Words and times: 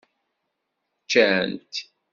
Ččant. 1.03 1.73